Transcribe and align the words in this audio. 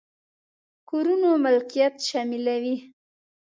کورونو 0.89 1.29
ملکيت 1.43 1.95
شاملوي. 2.07 2.75